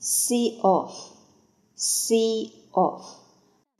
[0.00, 3.02] see off，see off，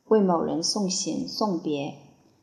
[0.05, 1.97] 为某人送行送别。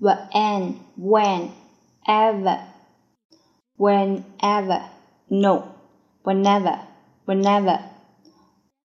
[0.00, 1.50] when, when,
[2.06, 2.60] ever,
[3.76, 4.82] whenever,
[5.28, 5.62] no,
[6.22, 6.78] whenever,
[7.26, 7.80] whenever,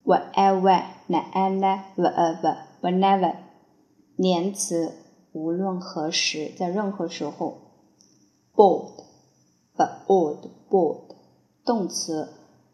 [0.04, 3.36] wherever, whenever, wherever, whenever，
[4.16, 4.94] 连词，
[5.32, 7.66] 无论何时，在任何时候。
[8.56, 9.04] Board,
[10.06, 11.16] board, board，
[11.64, 12.34] 动词，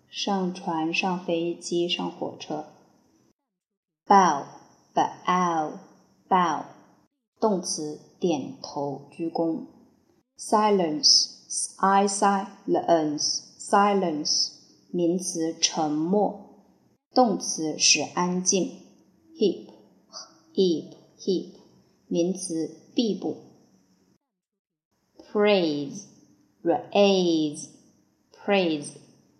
[0.09, 2.65] 上船、上飞机、上火车。
[4.07, 4.45] Bow
[4.93, 5.79] bow
[6.29, 6.65] bow
[7.39, 9.65] 动词点头鞠躬。
[10.37, 11.31] silence
[11.77, 14.51] i silence silence
[14.91, 16.65] 名词沉默，
[17.15, 18.79] 动词使安静。
[19.39, 19.69] hip
[20.53, 21.53] hip hip
[22.07, 23.37] 名词臂部。
[25.31, 26.03] praise
[26.61, 27.69] praise
[28.31, 28.87] praise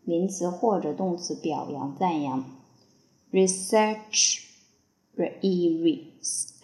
[0.04, 2.44] 名词或者动词表扬赞扬。
[3.32, 4.42] research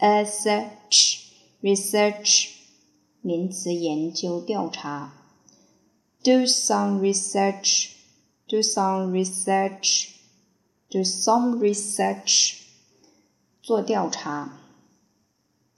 [0.01, 1.27] research
[1.62, 2.51] research
[3.21, 5.12] 名词研究调查。
[6.22, 7.91] Do some research
[8.49, 10.11] do some research
[10.89, 12.61] do some research
[13.62, 14.61] 做调查。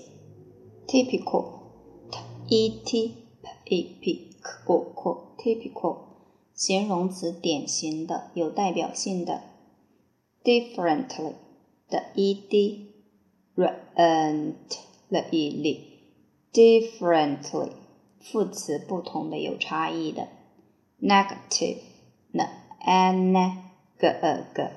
[0.88, 1.46] typical
[2.10, 3.12] t e t
[3.66, 5.98] p p c o typical
[6.54, 9.42] 形容词典型的有代表性的。
[10.44, 11.34] differently
[11.90, 12.94] the d
[13.56, 14.54] rent
[15.10, 15.76] the e l
[16.54, 17.72] differently
[18.22, 20.30] 副词不同的有差异的。
[21.02, 21.80] negative
[22.86, 23.34] n
[23.98, 24.72] negative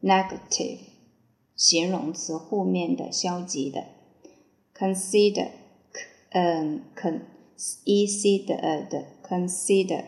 [0.00, 0.78] negative
[1.56, 3.86] 形容词负面的消极的
[4.72, 5.48] ，consider
[6.30, 7.22] 嗯 con
[7.84, 10.04] e c 的 consider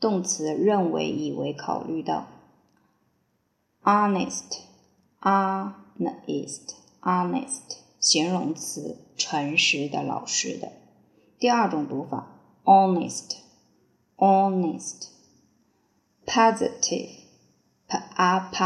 [0.00, 2.26] 动词认为以为考虑到
[3.82, 4.60] ，honest
[5.20, 10.72] honest honest 形容词诚实的老实的，
[11.38, 13.36] 第二种读法 honest
[14.16, 15.15] honest
[16.35, 17.09] positive,
[17.87, 18.57] p a p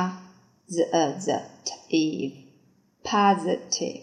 [0.68, 2.46] z e z t i v e
[3.03, 4.02] positive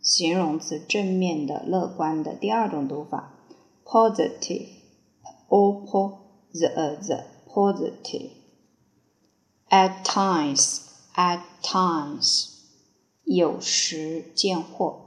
[0.00, 2.34] 形容词正面的、乐观的。
[2.34, 3.32] 第二种读法，
[3.84, 4.68] positive,
[5.48, 6.18] o p
[6.52, 8.30] z e z positive.
[9.68, 12.48] At times, at times
[13.24, 15.04] 有时见或。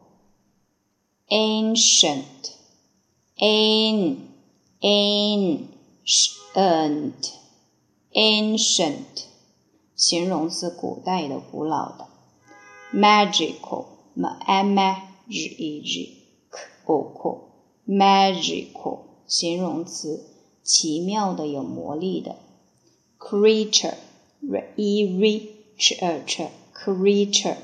[1.30, 2.52] Ancient,
[3.38, 4.18] an,
[4.82, 5.72] ancient
[8.16, 9.26] ancient
[9.96, 12.08] 形容词，古代的、古老的。
[12.94, 16.18] magical，m a g i g
[16.50, 17.50] k o
[17.88, 20.26] magical 形容词，
[20.64, 22.36] 奇妙的、有魔力的。
[23.18, 25.22] creature，r e r
[25.78, 27.58] c h e creature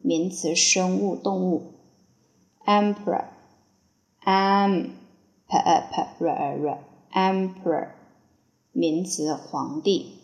[0.00, 1.74] 名词，生物、动物。
[2.64, 3.26] emperor，m
[5.46, 6.78] p e p r e r
[7.12, 7.88] emperor
[8.71, 10.19] 名词，皇帝。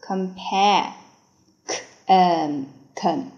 [0.00, 0.92] compare
[1.66, 2.64] c m
[2.94, 3.30] com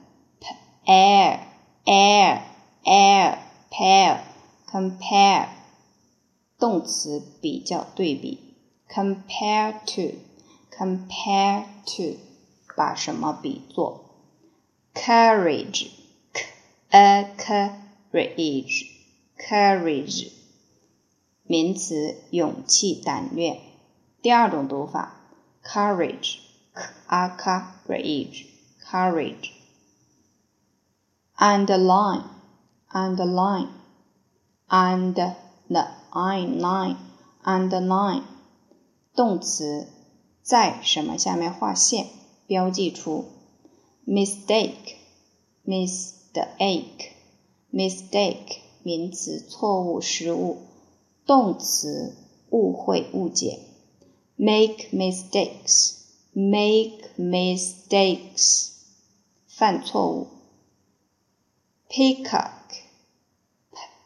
[0.87, 1.41] air
[1.85, 2.43] air
[2.85, 3.39] air
[3.71, 4.21] pair
[4.71, 5.49] compare
[6.59, 8.55] 动词比较对比
[8.89, 10.17] compare to
[10.71, 12.19] compare to
[12.77, 14.05] 把什么比作
[14.95, 15.89] courage
[16.91, 18.87] a courage
[19.37, 20.31] courage
[21.43, 23.61] 名词勇气胆略
[24.23, 25.17] 第二种读法
[25.65, 26.37] courage
[27.09, 28.47] a courage
[28.81, 29.51] courage
[31.37, 32.23] underline
[32.93, 33.67] underline
[34.69, 35.35] and the
[36.13, 36.97] i line
[37.43, 38.23] underline
[39.13, 39.89] 动词
[40.41, 42.07] 在什么下面划线，
[42.47, 43.25] 标记出
[44.07, 44.99] mistake
[45.67, 47.11] mistake
[47.73, 50.59] mistake 名词错误失误，
[51.27, 52.15] 动词
[52.51, 53.72] 误会误解
[54.42, 55.96] make mistakes
[56.34, 58.70] make mistakes
[59.48, 60.28] 犯错误
[61.90, 62.52] peacock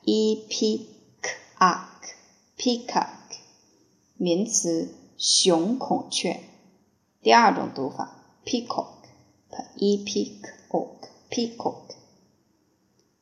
[0.05, 0.87] e p
[1.21, 1.29] c
[1.59, 2.15] o c
[2.57, 3.07] peacock
[4.15, 6.39] 名词雄孔雀。
[7.21, 8.87] 第二种读法 peacock
[9.75, 11.95] e p c o c peacock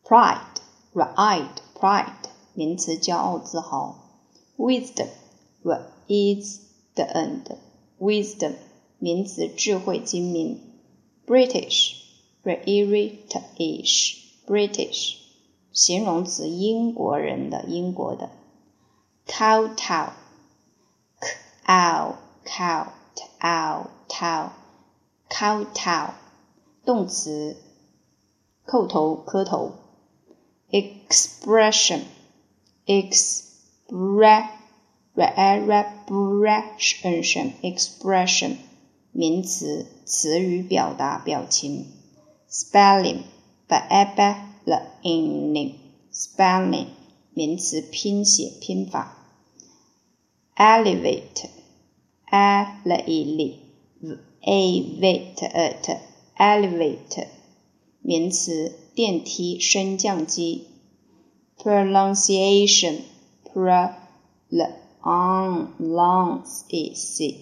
[0.03, 0.61] pride
[0.93, 3.95] pride pride 名词骄傲自豪。
[4.57, 5.09] wisdom
[6.07, 6.59] is
[6.95, 7.57] the end
[7.99, 8.53] wisdom
[8.97, 10.61] 名词智慧精明。
[11.25, 11.95] British
[12.43, 15.15] British British
[15.71, 18.31] 形容词英国人的英国的。
[19.27, 20.09] kowtow
[21.65, 22.15] cow
[22.45, 22.87] cow
[23.25, 24.49] cow cow
[25.29, 26.09] kowtow
[26.83, 27.57] 动词
[28.65, 29.73] 叩头磕头。
[30.71, 32.01] expression
[35.19, 38.55] expression expression
[39.11, 41.87] 名词词语表达表情。
[42.49, 43.23] spelling
[43.67, 45.73] spelling
[46.13, 46.85] spelling
[47.33, 49.17] 名词拼写拼法。
[50.55, 51.49] elevate
[52.31, 53.57] elevate
[54.41, 55.99] elevate
[56.37, 57.27] elevate
[58.01, 60.67] 名词电梯升降机。
[61.57, 63.01] pronunciation
[65.03, 67.35] pronunciation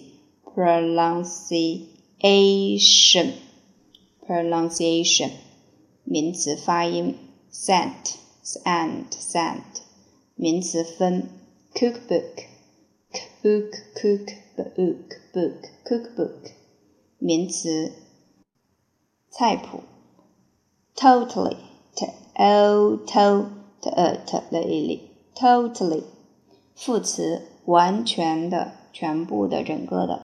[0.54, 3.32] pronunciation
[4.26, 5.30] pronunciation
[6.04, 7.16] 名词发音，
[7.52, 9.62] scent scent scent
[10.34, 11.28] 名词分，
[11.74, 12.44] cookbook
[13.42, 16.52] cook cook book book cookbook
[17.18, 17.92] 名词
[19.30, 19.82] 菜谱，
[20.96, 21.56] totally
[21.94, 23.50] t o t o
[23.80, 25.00] t totally
[25.34, 26.02] totally
[26.74, 30.21] 副词 完全的、全部的、整个的。